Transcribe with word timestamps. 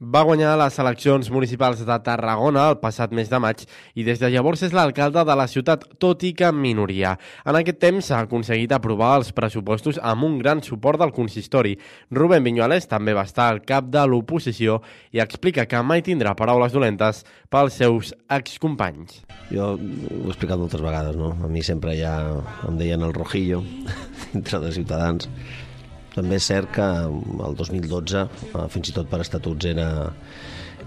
Va 0.00 0.22
guanyar 0.24 0.54
les 0.56 0.78
eleccions 0.80 1.26
municipals 1.28 1.82
de 1.84 1.96
Tarragona 2.00 2.62
el 2.70 2.78
passat 2.80 3.10
mes 3.12 3.28
de 3.28 3.36
maig 3.44 3.66
i 3.92 4.06
des 4.06 4.16
de 4.16 4.30
llavors 4.32 4.62
és 4.64 4.72
l'alcalde 4.72 5.26
de 5.28 5.36
la 5.36 5.44
ciutat, 5.44 5.84
tot 6.00 6.24
i 6.24 6.30
que 6.32 6.48
en 6.48 6.56
minoria. 6.56 7.10
En 7.44 7.58
aquest 7.58 7.82
temps 7.84 8.08
s'ha 8.08 8.22
aconseguit 8.24 8.72
aprovar 8.72 9.10
els 9.18 9.34
pressupostos 9.36 10.00
amb 10.00 10.24
un 10.24 10.40
gran 10.40 10.64
suport 10.64 11.04
del 11.04 11.12
consistori. 11.12 11.76
Rubén 12.16 12.48
Viñuales 12.48 12.88
també 12.88 13.12
va 13.12 13.28
estar 13.28 13.50
al 13.52 13.60
cap 13.60 13.92
de 13.92 14.08
l'oposició 14.08 14.80
i 15.12 15.20
explica 15.20 15.68
que 15.68 15.84
mai 15.84 16.00
tindrà 16.00 16.32
paraules 16.32 16.72
dolentes 16.72 17.26
pels 17.52 17.76
seus 17.76 18.16
excompanys. 18.32 19.20
Jo 19.52 19.74
ho 19.76 19.80
he 20.24 20.30
explicat 20.32 20.56
moltes 20.56 20.80
vegades, 20.80 21.12
no? 21.20 21.34
A 21.44 21.52
mi 21.52 21.60
sempre 21.60 21.92
ja 22.00 22.16
em 22.64 22.80
deien 22.80 23.04
el 23.04 23.12
rojillo 23.12 23.66
entre 24.32 24.64
de 24.64 24.78
Ciutadans 24.80 25.28
també 26.14 26.38
és 26.40 26.48
cert 26.50 26.72
que 26.74 26.86
el 27.46 27.56
2012, 27.58 28.24
eh, 28.50 28.66
fins 28.72 28.90
i 28.90 28.96
tot 28.96 29.10
per 29.10 29.20
estatuts, 29.24 29.68
era, 29.70 29.88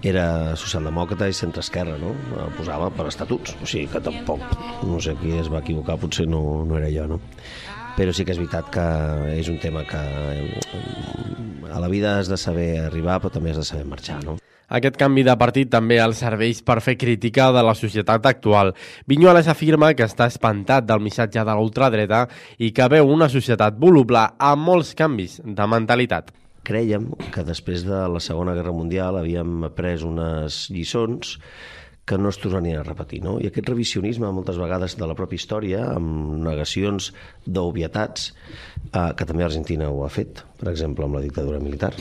era 0.04 0.26
socialdemòcrata 0.60 1.28
i 1.30 1.36
centre-esquerra, 1.36 1.96
no? 2.00 2.14
El 2.44 2.52
posava 2.58 2.90
per 2.94 3.08
estatuts, 3.10 3.56
o 3.60 3.68
sigui 3.68 3.88
que 3.92 4.02
tampoc, 4.04 4.44
no 4.84 5.00
sé 5.00 5.16
qui 5.20 5.36
es 5.40 5.50
va 5.52 5.62
equivocar, 5.64 5.98
potser 6.00 6.28
no, 6.28 6.42
no 6.68 6.80
era 6.80 6.92
jo, 6.92 7.08
no? 7.16 7.20
Però 7.94 8.10
sí 8.10 8.24
que 8.26 8.34
és 8.34 8.40
veritat 8.42 8.72
que 8.74 8.86
és 9.38 9.48
un 9.52 9.60
tema 9.62 9.84
que 9.86 10.00
eh, 10.00 11.70
a 11.70 11.80
la 11.80 11.90
vida 11.92 12.18
has 12.18 12.30
de 12.30 12.40
saber 12.40 12.72
arribar, 12.88 13.20
però 13.22 13.32
també 13.38 13.54
has 13.54 13.62
de 13.62 13.68
saber 13.70 13.86
marxar, 13.86 14.18
no? 14.26 14.38
Aquest 14.72 14.96
canvi 14.96 15.24
de 15.26 15.34
partit 15.36 15.68
també 15.68 15.98
els 16.00 16.22
serveix 16.24 16.62
per 16.64 16.78
fer 16.80 16.96
crítica 16.96 17.50
de 17.52 17.64
la 17.66 17.74
societat 17.76 18.24
actual. 18.26 18.72
Vinyuales 19.06 19.48
afirma 19.52 19.92
que 19.92 20.06
està 20.08 20.28
espantat 20.30 20.86
del 20.88 21.02
missatge 21.04 21.44
de 21.44 21.56
l'ultradreta 21.58 22.24
i 22.58 22.72
que 22.72 22.88
veu 22.88 23.12
una 23.12 23.28
societat 23.28 23.76
voluble 23.76 24.24
amb 24.38 24.64
molts 24.64 24.94
canvis 24.96 25.40
de 25.44 25.68
mentalitat. 25.68 26.32
Creiem 26.64 27.10
que 27.34 27.44
després 27.44 27.84
de 27.84 28.06
la 28.08 28.20
Segona 28.24 28.54
Guerra 28.56 28.72
Mundial 28.72 29.18
havíem 29.20 29.66
après 29.68 30.00
unes 30.08 30.64
lliçons 30.72 31.36
que 32.04 32.18
no 32.18 32.28
es 32.28 32.38
tornarien 32.38 32.80
a 32.80 32.84
repetir. 32.84 33.22
No? 33.24 33.38
I 33.40 33.48
aquest 33.48 33.68
revisionisme, 33.70 34.28
moltes 34.36 34.58
vegades, 34.60 34.98
de 35.00 35.08
la 35.08 35.16
pròpia 35.16 35.40
història, 35.40 35.86
amb 35.94 36.36
negacions 36.44 37.12
d'obvietats, 37.46 38.32
eh, 38.90 39.10
que 39.16 39.24
també 39.24 39.46
Argentina 39.46 39.88
ho 39.88 40.04
ha 40.04 40.12
fet, 40.12 40.44
per 40.60 40.68
exemple, 40.72 41.06
amb 41.06 41.16
la 41.16 41.24
dictadura 41.24 41.62
militar, 41.64 41.94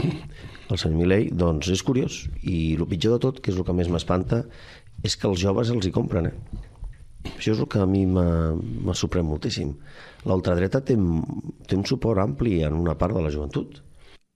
el 0.73 0.81
senyor 0.81 0.99
Milei, 0.99 1.29
doncs 1.31 1.71
és 1.71 1.83
curiós. 1.87 2.25
I 2.43 2.75
el 2.75 2.87
pitjor 2.91 3.15
de 3.15 3.23
tot, 3.27 3.39
que 3.39 3.53
és 3.53 3.57
el 3.57 3.67
que 3.67 3.77
més 3.77 3.91
m'espanta, 3.91 4.43
és 5.03 5.15
que 5.15 5.27
els 5.29 5.39
joves 5.39 5.71
els 5.71 5.87
hi 5.87 5.95
compren, 5.95 6.31
eh? 6.31 6.69
Això 7.31 7.53
és 7.53 7.59
el 7.63 7.69
que 7.71 7.79
a 7.79 7.87
mi 7.87 8.03
m'ha 8.03 8.95
sorprès 8.99 9.23
moltíssim. 9.23 9.71
L'ultradreta 10.27 10.81
té, 10.83 10.97
té 11.67 11.77
un 11.79 11.85
suport 11.87 12.19
ampli 12.19 12.57
en 12.67 12.75
una 12.75 12.97
part 12.99 13.15
de 13.15 13.23
la 13.23 13.31
joventut. 13.31 13.79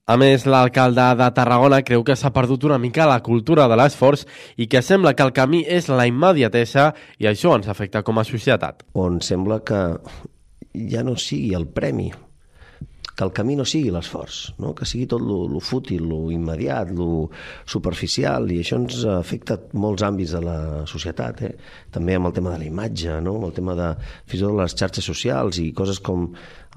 A 0.08 0.16
més, 0.16 0.46
l'alcalde 0.48 1.04
de 1.20 1.26
Tarragona 1.36 1.82
creu 1.84 2.06
que 2.08 2.16
s'ha 2.16 2.30
perdut 2.32 2.64
una 2.64 2.78
mica 2.80 3.10
la 3.10 3.18
cultura 3.26 3.66
de 3.68 3.76
l'esforç 3.76 4.22
i 4.56 4.70
que 4.72 4.80
sembla 4.80 5.12
que 5.12 5.26
el 5.28 5.34
camí 5.36 5.66
és 5.68 5.90
la 5.92 6.06
immediatesa 6.08 6.94
i 7.20 7.28
això 7.28 7.58
ens 7.58 7.68
afecta 7.68 8.06
com 8.08 8.22
a 8.22 8.24
societat. 8.24 8.86
On 8.96 9.20
sembla 9.20 9.60
que 9.68 9.82
ja 10.94 11.04
no 11.04 11.18
sigui 11.20 11.52
el 11.60 11.68
premi, 11.68 12.08
que 13.18 13.26
el 13.26 13.32
camí 13.34 13.56
no 13.58 13.64
sigui 13.66 13.90
l'esforç, 13.90 14.36
no? 14.62 14.76
que 14.78 14.86
sigui 14.86 15.08
tot 15.10 15.24
lo, 15.26 15.40
lo 15.50 15.58
fútil, 15.58 16.04
lo 16.06 16.20
immediat, 16.30 16.92
lo 16.94 17.32
superficial, 17.66 18.46
i 18.54 18.60
això 18.62 18.78
ens 18.78 19.00
afecta 19.10 19.56
molts 19.74 20.04
àmbits 20.06 20.36
de 20.36 20.42
la 20.46 20.58
societat, 20.86 21.42
eh? 21.48 21.56
també 21.94 22.14
amb 22.14 22.30
el 22.30 22.36
tema 22.36 22.52
de 22.54 22.60
la 22.62 22.68
imatge, 22.68 23.16
no? 23.26 23.34
amb 23.40 23.48
el 23.50 23.56
tema 23.58 23.74
de 23.80 23.88
fins 24.30 24.38
i 24.38 24.44
tot 24.46 24.54
les 24.60 24.76
xarxes 24.78 25.10
socials 25.10 25.58
i 25.64 25.72
coses 25.80 25.98
com 26.06 26.28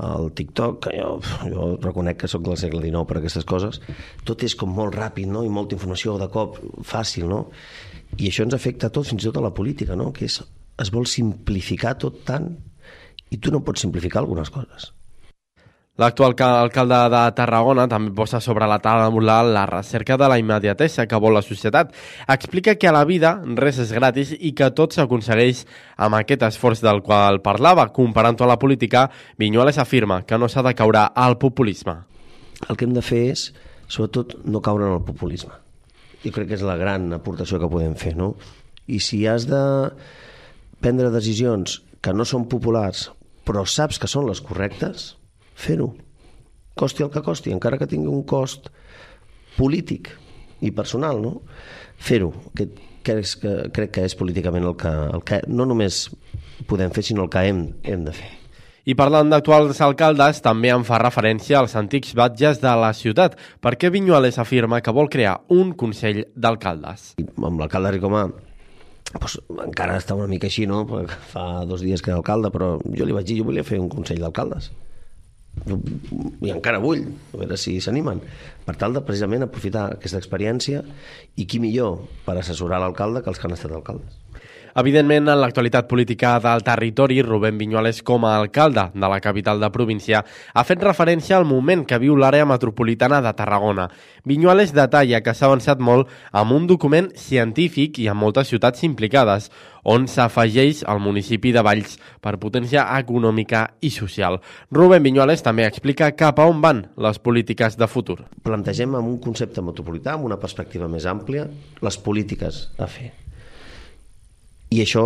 el 0.00 0.30
TikTok, 0.38 0.78
que 0.86 0.94
jo, 0.96 1.10
jo 1.52 1.66
reconec 1.84 2.22
que 2.22 2.30
sóc 2.32 2.46
del 2.46 2.56
segle 2.56 2.80
XIX 2.86 3.04
per 3.10 3.18
aquestes 3.20 3.44
coses, 3.44 3.82
tot 4.24 4.40
és 4.46 4.56
com 4.56 4.72
molt 4.72 4.96
ràpid 4.96 5.28
no? 5.28 5.42
i 5.44 5.52
molta 5.52 5.76
informació 5.76 6.16
de 6.22 6.30
cop, 6.32 6.56
fàcil, 6.88 7.26
no? 7.28 7.42
I 8.16 8.30
això 8.30 8.46
ens 8.48 8.56
afecta 8.56 8.88
a 8.88 8.94
tot, 8.96 9.10
fins 9.10 9.26
i 9.26 9.28
tot 9.28 9.42
a 9.42 9.44
la 9.44 9.52
política, 9.52 9.92
no? 9.92 10.08
que 10.16 10.24
és, 10.24 10.40
es 10.80 10.94
vol 10.94 11.04
simplificar 11.04 11.98
tot 12.00 12.24
tant 12.24 12.48
i 13.28 13.36
tu 13.36 13.52
no 13.52 13.60
pots 13.60 13.84
simplificar 13.84 14.24
algunes 14.24 14.48
coses. 14.50 14.88
L'actual 16.00 16.32
alcalde 16.32 16.98
de 17.12 17.22
Tarragona 17.36 17.84
també 17.84 18.14
posa 18.16 18.38
sobre 18.40 18.64
la 18.64 18.78
taula 18.80 19.42
la 19.44 19.66
recerca 19.66 20.16
de 20.16 20.28
la 20.28 20.38
immediatesa 20.38 21.04
que 21.06 21.18
vol 21.20 21.34
la 21.34 21.42
societat. 21.42 21.92
Explica 22.26 22.76
que 22.76 22.88
a 22.88 22.92
la 22.92 23.04
vida 23.04 23.34
res 23.44 23.76
és 23.78 23.92
gratis 23.92 24.32
i 24.32 24.54
que 24.56 24.70
tot 24.70 24.94
s'aconsegueix 24.94 25.66
amb 25.98 26.16
aquest 26.16 26.42
esforç 26.42 26.80
del 26.80 27.02
qual 27.02 27.42
parlava. 27.42 27.92
Comparant-ho 27.92 28.44
a 28.44 28.48
la 28.48 28.58
política, 28.58 29.10
Vinyuales 29.36 29.76
afirma 29.76 30.22
que 30.22 30.38
no 30.38 30.48
s'ha 30.48 30.62
de 30.62 30.74
caure 30.74 31.04
al 31.14 31.36
populisme. 31.36 31.98
El 32.70 32.76
que 32.76 32.88
hem 32.88 32.96
de 32.96 33.04
fer 33.04 33.26
és, 33.34 33.52
sobretot, 33.86 34.38
no 34.46 34.64
caure 34.64 34.88
en 34.88 34.96
el 34.96 35.04
populisme. 35.04 35.52
Jo 36.24 36.32
crec 36.32 36.48
que 36.48 36.56
és 36.56 36.64
la 36.64 36.80
gran 36.80 37.12
aportació 37.12 37.60
que 37.60 37.68
podem 37.68 37.92
fer, 37.92 38.16
no? 38.16 38.36
I 38.88 39.04
si 39.04 39.26
has 39.28 39.44
de 39.44 39.62
prendre 40.80 41.12
decisions 41.12 41.82
que 42.00 42.16
no 42.16 42.24
són 42.24 42.48
populars, 42.48 43.10
però 43.44 43.68
saps 43.68 44.00
que 44.00 44.08
són 44.08 44.24
les 44.24 44.40
correctes, 44.40 45.19
fer-ho. 45.60 45.92
Costi 46.80 47.04
el 47.04 47.12
que 47.12 47.22
costi, 47.24 47.52
encara 47.52 47.78
que 47.80 47.88
tingui 47.90 48.08
un 48.10 48.24
cost 48.28 48.70
polític 49.58 50.12
i 50.64 50.72
personal, 50.76 51.20
no? 51.20 51.40
Fer-ho, 52.00 52.32
que, 52.56 52.68
que, 53.04 53.20
és, 53.20 53.36
que 53.40 53.54
crec 53.76 53.94
que 53.96 54.04
és 54.08 54.16
políticament 54.16 54.66
el 54.66 54.76
que, 54.80 54.90
el 54.90 55.24
que 55.26 55.40
no 55.48 55.66
només 55.68 56.06
podem 56.70 56.92
fer, 56.94 57.04
sinó 57.04 57.26
el 57.26 57.32
que 57.32 57.44
hem, 57.48 57.64
hem 57.84 58.04
de 58.06 58.14
fer. 58.16 58.30
I 58.88 58.96
parlant 58.96 59.28
d'actuals 59.28 59.80
alcaldes, 59.84 60.40
també 60.42 60.70
en 60.72 60.86
fa 60.88 60.98
referència 61.02 61.58
als 61.60 61.76
antics 61.76 62.14
batges 62.16 62.62
de 62.62 62.70
la 62.80 62.94
ciutat, 62.96 63.36
perquè 63.60 63.90
Vinyuales 63.92 64.40
afirma 64.40 64.80
que 64.80 64.94
vol 64.96 65.10
crear 65.12 65.36
un 65.52 65.74
Consell 65.78 66.24
d'Alcaldes. 66.32 67.12
Amb 67.36 67.60
l'alcalde 67.60 67.92
Ricomà 67.98 68.24
pues, 69.12 69.36
encara 69.66 69.98
està 70.00 70.16
una 70.16 70.30
mica 70.30 70.48
així, 70.48 70.64
no? 70.70 70.86
Fa 71.32 71.66
dos 71.68 71.84
dies 71.84 72.00
que 72.00 72.12
era 72.12 72.22
alcalde, 72.22 72.48
però 72.54 72.78
jo 72.80 73.06
li 73.08 73.16
vaig 73.16 73.28
dir, 73.28 73.42
jo 73.42 73.50
volia 73.50 73.66
fer 73.66 73.82
un 73.82 73.92
Consell 73.92 74.24
d'Alcaldes 74.24 74.72
i 75.68 76.52
encara 76.52 76.80
vull, 76.82 77.04
a 77.34 77.40
veure 77.42 77.58
si 77.60 77.76
s'animen, 77.82 78.22
per 78.66 78.76
tal 78.80 78.96
de 78.96 79.02
precisament 79.04 79.44
aprofitar 79.46 79.88
aquesta 79.96 80.20
experiència 80.20 80.82
i 81.36 81.46
qui 81.46 81.60
millor 81.62 82.00
per 82.26 82.38
assessorar 82.38 82.80
l'alcalde 82.82 83.22
que 83.24 83.32
els 83.32 83.40
que 83.40 83.48
han 83.48 83.56
estat 83.58 83.76
alcaldes. 83.76 84.16
Evidentment, 84.78 85.26
en 85.28 85.40
l'actualitat 85.40 85.88
política 85.90 86.36
del 86.40 86.62
territori, 86.62 87.20
Rubén 87.22 87.58
Viñuales, 87.58 88.02
com 88.06 88.24
a 88.24 88.36
alcalde 88.36 88.90
de 88.94 89.08
la 89.08 89.20
capital 89.20 89.60
de 89.60 89.70
província, 89.74 90.22
ha 90.54 90.64
fet 90.64 90.82
referència 90.84 91.36
al 91.36 91.46
moment 91.48 91.82
que 91.86 91.98
viu 91.98 92.14
l'àrea 92.14 92.46
metropolitana 92.46 93.20
de 93.24 93.32
Tarragona. 93.34 93.88
Viñuales 94.24 94.74
detalla 94.76 95.22
que 95.24 95.34
s'ha 95.34 95.48
avançat 95.48 95.80
molt 95.82 96.08
amb 96.30 96.54
un 96.54 96.68
document 96.70 97.10
científic 97.18 97.98
i 97.98 98.06
amb 98.08 98.22
moltes 98.22 98.52
ciutats 98.52 98.84
implicades, 98.86 99.50
on 99.82 100.06
s'afegeix 100.06 100.84
el 100.92 101.00
municipi 101.00 101.54
de 101.56 101.64
Valls 101.64 101.96
per 102.20 102.36
potència 102.38 102.84
econòmica 102.98 103.64
i 103.80 103.90
social. 103.90 104.38
Rubén 104.70 105.02
Viñuales 105.02 105.42
també 105.42 105.66
explica 105.66 106.12
cap 106.12 106.38
a 106.38 106.46
on 106.46 106.60
van 106.60 106.84
les 106.96 107.18
polítiques 107.18 107.78
de 107.80 107.88
futur. 107.88 108.20
Plantegem 108.44 108.94
amb 108.94 109.08
un 109.08 109.18
concepte 109.18 109.64
metropolità, 109.64 110.14
amb 110.14 110.28
una 110.30 110.38
perspectiva 110.38 110.88
més 110.88 111.08
àmplia, 111.08 111.48
les 111.80 111.98
polítiques 111.98 112.68
a 112.78 112.86
fer 112.86 113.10
i 114.70 114.80
això 114.82 115.04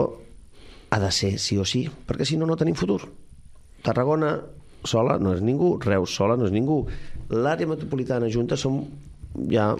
ha 0.91 1.01
de 1.01 1.11
ser 1.11 1.35
sí 1.43 1.57
o 1.59 1.65
sí, 1.65 1.87
perquè 1.89 2.27
si 2.29 2.37
no, 2.39 2.47
no 2.47 2.57
tenim 2.57 2.77
futur. 2.79 3.01
Tarragona 3.85 4.37
sola 4.85 5.19
no 5.19 5.35
és 5.35 5.43
ningú, 5.43 5.75
Reus 5.83 6.15
sola 6.15 6.37
no 6.37 6.47
és 6.47 6.53
ningú. 6.55 6.85
L'àrea 7.33 7.69
metropolitana 7.69 8.29
junta 8.31 8.57
som 8.61 8.83
ja 9.51 9.73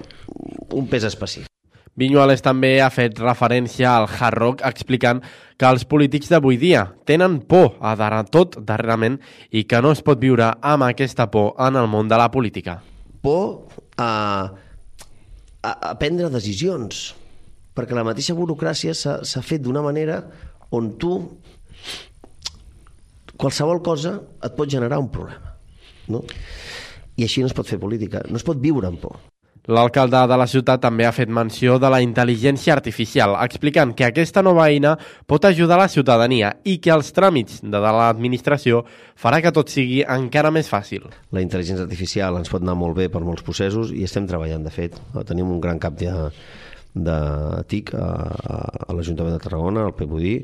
un 0.75 0.89
pes 0.91 1.05
específic. 1.07 1.51
Vinyuales 1.95 2.43
també 2.43 2.81
ha 2.83 2.89
fet 2.91 3.21
referència 3.23 3.93
al 3.95 4.09
hard 4.11 4.39
rock 4.41 4.63
explicant 4.67 5.21
que 5.55 5.69
els 5.69 5.85
polítics 5.87 6.33
d'avui 6.33 6.59
dia 6.59 6.89
tenen 7.07 7.39
por 7.47 7.77
a 7.79 7.95
dar 7.95 8.25
tot 8.27 8.57
darrerament 8.67 9.21
i 9.55 9.63
que 9.71 9.79
no 9.85 9.93
es 9.95 10.03
pot 10.03 10.19
viure 10.19 10.51
amb 10.59 10.89
aquesta 10.89 11.29
por 11.31 11.55
en 11.63 11.79
el 11.79 11.87
món 11.87 12.11
de 12.11 12.19
la 12.19 12.33
política. 12.35 12.81
Por 13.23 13.69
a, 13.97 14.51
a, 15.63 15.71
a 15.71 15.95
prendre 16.01 16.33
decisions, 16.35 17.13
perquè 17.75 17.97
la 17.97 18.07
mateixa 18.07 18.37
burocràcia 18.39 18.95
s'ha 18.95 19.43
fet 19.43 19.65
d'una 19.65 19.83
manera 19.83 20.21
on 20.75 20.95
tu 20.99 21.15
qualsevol 23.37 23.83
cosa 23.83 24.17
et 24.43 24.57
pot 24.57 24.71
generar 24.71 25.01
un 25.03 25.11
problema. 25.11 25.55
No? 26.09 26.23
I 27.17 27.27
així 27.27 27.43
no 27.43 27.51
es 27.51 27.55
pot 27.57 27.69
fer 27.69 27.79
política, 27.83 28.23
no 28.31 28.39
es 28.41 28.47
pot 28.47 28.61
viure 28.63 28.91
amb 28.91 29.01
por. 29.03 29.21
L'alcalde 29.65 30.19
de 30.29 30.37
la 30.37 30.45
ciutat 30.45 30.83
també 30.85 31.07
ha 31.09 31.13
fet 31.17 31.31
menció 31.33 31.79
de 31.81 31.89
la 31.89 32.03
intel·ligència 32.05 32.75
artificial, 32.75 33.33
explicant 33.41 33.95
que 33.97 34.05
aquesta 34.05 34.43
nova 34.45 34.67
eina 34.69 34.93
pot 35.25 35.47
ajudar 35.49 35.79
la 35.81 35.89
ciutadania 35.89 36.51
i 36.69 36.75
que 36.85 36.93
els 36.93 37.09
tràmits 37.17 37.63
de 37.65 37.81
l'administració 37.81 38.83
farà 39.17 39.41
que 39.41 39.55
tot 39.57 39.73
sigui 39.73 40.03
encara 40.05 40.51
més 40.53 40.69
fàcil. 40.69 41.09
La 41.33 41.41
intel·ligència 41.41 41.87
artificial 41.87 42.37
ens 42.37 42.53
pot 42.53 42.61
anar 42.61 42.77
molt 42.77 42.99
bé 42.99 43.09
per 43.09 43.25
molts 43.25 43.47
processos 43.47 43.95
i 43.97 44.05
estem 44.05 44.29
treballant, 44.29 44.69
de 44.69 44.75
fet. 44.75 45.01
Tenim 45.25 45.49
un 45.57 45.65
gran 45.65 45.81
cap 45.81 45.97
de, 45.97 46.13
de 46.95 47.19
TIC 47.69 47.95
a, 47.99 48.09
a 48.89 48.95
l'Ajuntament 48.95 49.37
de 49.37 49.43
Tarragona, 49.43 49.85
al 49.89 49.97
PBUDI, 49.99 50.35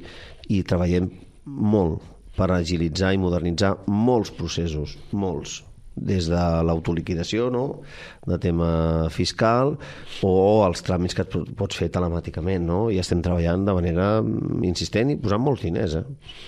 i 0.50 0.62
treballem 0.66 1.10
molt 1.46 2.06
per 2.36 2.50
agilitzar 2.54 3.14
i 3.14 3.20
modernitzar 3.20 3.74
molts 3.90 4.32
processos, 4.34 4.96
molts, 5.12 5.60
des 6.00 6.28
de 6.30 6.42
l'autoliquidació, 6.64 7.48
no? 7.52 7.64
de 8.26 8.38
tema 8.40 8.70
fiscal, 9.12 9.74
o 10.24 10.34
els 10.64 10.84
tràmits 10.86 11.16
que 11.16 11.26
et 11.26 11.54
pots 11.58 11.76
fer 11.76 11.90
telemàticament. 11.92 12.64
No? 12.66 12.82
I 12.90 13.00
estem 13.02 13.22
treballant 13.24 13.66
de 13.66 13.76
manera 13.76 14.10
insistent 14.66 15.12
i 15.12 15.18
posant 15.20 15.42
molts 15.44 15.66
diners, 15.66 15.98
eh? 16.00 16.04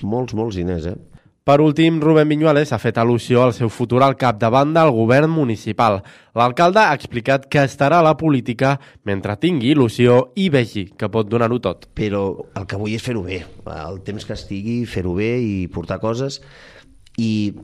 molts, 0.07 0.37
molts 0.39 0.59
diners. 0.59 0.89
Eh? 0.95 1.12
Per 1.45 1.61
últim, 1.61 2.01
Rubén 2.01 2.29
Viñuales 2.31 2.71
ha 2.71 2.79
fet 2.79 3.01
al·lusió 3.03 3.41
al 3.43 3.51
seu 3.57 3.67
futur 3.67 4.05
al 4.07 4.15
capdavant 4.15 4.71
del 4.77 4.93
govern 4.95 5.33
municipal. 5.35 5.97
L'alcalde 6.39 6.79
ha 6.79 6.95
explicat 6.95 7.49
que 7.51 7.65
estarà 7.67 7.99
a 7.99 8.07
la 8.07 8.13
política 8.21 8.77
mentre 9.03 9.35
tingui 9.43 9.73
il·lusió 9.73 10.21
i 10.39 10.47
vegi 10.55 10.85
que 10.95 11.11
pot 11.11 11.27
donar-ho 11.27 11.59
tot. 11.59 11.89
Però 11.99 12.23
el 12.55 12.69
que 12.71 12.79
vull 12.79 12.95
és 12.95 13.03
fer-ho 13.03 13.25
bé. 13.27 13.41
El 13.75 13.99
temps 14.07 14.23
que 14.29 14.37
estigui, 14.39 14.85
fer-ho 14.87 15.17
bé 15.19 15.33
i 15.43 15.67
portar 15.67 15.99
coses. 15.99 16.39
I 17.19 17.59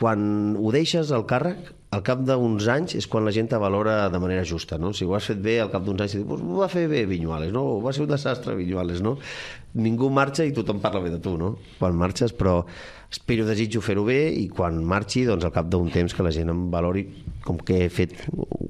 quan 0.00 0.56
ho 0.56 0.72
deixes 0.72 1.12
al 1.12 1.28
càrrec, 1.28 1.68
al 1.96 2.02
cap 2.04 2.20
d'uns 2.28 2.66
anys 2.72 2.96
és 2.98 3.06
quan 3.08 3.24
la 3.24 3.32
gent 3.32 3.48
valora 3.62 4.08
de 4.12 4.18
manera 4.20 4.44
justa, 4.44 4.76
no? 4.78 4.92
Si 4.92 5.06
ho 5.06 5.14
has 5.16 5.28
fet 5.30 5.40
bé, 5.42 5.56
al 5.62 5.70
cap 5.72 5.84
d'uns 5.86 6.02
anys, 6.04 6.16
dius, 6.18 6.42
ho 6.42 6.58
va 6.60 6.68
fer 6.68 6.86
bé 6.90 7.04
Vinyuales, 7.08 7.52
no? 7.54 7.62
Ho 7.76 7.80
va 7.84 7.94
ser 7.96 8.04
un 8.04 8.10
desastre 8.12 8.56
Vinyuales, 8.58 9.00
no? 9.04 9.16
Ningú 9.80 10.10
marxa 10.12 10.44
i 10.44 10.52
tothom 10.56 10.82
parla 10.84 11.00
bé 11.04 11.14
de 11.14 11.20
tu, 11.22 11.36
no? 11.40 11.54
Quan 11.78 11.96
marxes, 11.96 12.34
però 12.36 12.58
espero, 13.12 13.46
desitjo 13.48 13.80
fer-ho 13.84 14.04
bé 14.08 14.20
i 14.42 14.48
quan 14.52 14.82
marxi, 14.84 15.24
doncs 15.28 15.46
al 15.48 15.54
cap 15.56 15.70
d'un 15.72 15.88
temps 15.94 16.12
que 16.12 16.26
la 16.26 16.34
gent 16.34 16.52
em 16.52 16.66
valori 16.74 17.06
com 17.46 17.60
que 17.60 17.84
he 17.84 17.88
fet 17.92 18.18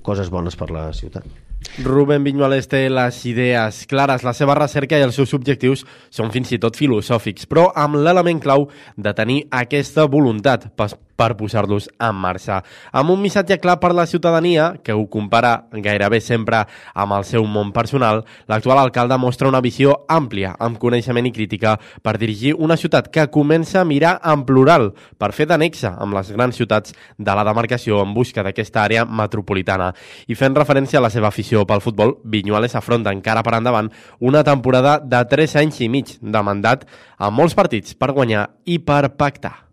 coses 0.06 0.31
bones 0.31 0.58
per 0.58 0.70
la 0.75 0.90
ciutat. 0.94 1.45
Rubén 1.85 2.25
Viñuales 2.25 2.69
té 2.73 2.87
les 2.89 3.19
idees 3.29 3.83
clares, 3.91 4.25
la 4.25 4.33
seva 4.37 4.55
recerca 4.57 4.99
i 4.99 5.05
els 5.05 5.19
seus 5.19 5.35
objectius 5.37 5.85
són 6.11 6.33
fins 6.33 6.55
i 6.57 6.61
tot 6.63 6.79
filosòfics, 6.79 7.45
però 7.51 7.69
amb 7.77 8.01
l'element 8.01 8.41
clau 8.41 8.69
de 8.97 9.13
tenir 9.17 9.43
aquesta 9.51 10.07
voluntat 10.09 10.71
per 11.17 11.33
posar-los 11.37 11.89
en 11.97 12.17
marxa. 12.21 12.61
Amb 12.93 13.11
un 13.15 13.23
missatge 13.23 13.57
clar 13.59 13.79
per 13.81 13.93
la 13.97 14.07
ciutadania, 14.07 14.75
que 14.85 14.93
ho 14.93 15.07
compara 15.09 15.67
gairebé 15.73 16.21
sempre 16.21 16.63
amb 16.95 17.17
el 17.17 17.25
seu 17.25 17.47
món 17.49 17.73
personal, 17.73 18.23
l'actual 18.49 18.83
alcalde 18.83 19.17
mostra 19.19 19.49
una 19.49 19.63
visió 19.65 19.97
àmplia, 20.13 20.55
amb 20.61 20.79
coneixement 20.79 21.27
i 21.27 21.33
crítica, 21.33 21.79
per 22.03 22.19
dirigir 22.21 22.53
una 22.53 22.77
ciutat 22.77 23.09
que 23.09 23.29
comença 23.33 23.81
a 23.81 23.89
mirar 23.89 24.19
en 24.25 24.45
plural, 24.45 24.93
per 25.17 25.33
fer 25.33 25.49
d'anexa 25.49 25.95
amb 25.97 26.17
les 26.19 26.31
grans 26.37 26.57
ciutats 26.57 26.93
de 27.17 27.37
la 27.37 27.45
demarcació 27.49 28.03
en 28.05 28.13
busca 28.15 28.45
d'aquesta 28.45 28.85
àrea 28.85 29.07
metropolitana. 29.09 29.93
I 30.29 30.37
fent 30.37 30.57
referència 30.57 31.01
a 31.01 31.07
la 31.07 31.11
seva 31.11 31.33
afició 31.33 31.56
pel 31.64 31.81
futbol, 31.81 32.17
Vinyuales 32.25 32.76
afronta 32.76 33.14
encara 33.14 33.43
per 33.47 33.56
endavant 33.56 33.88
una 34.20 34.44
temporada 34.44 34.99
de 35.00 35.23
3 35.25 35.56
anys 35.62 35.81
i 35.81 35.88
mig 35.88 36.19
de 36.20 36.43
mandat 36.43 36.85
amb 37.17 37.38
molts 37.38 37.56
partits 37.56 37.94
per 37.97 38.12
guanyar 38.12 38.50
i 38.64 38.79
per 38.79 39.06
pactar. 39.17 39.66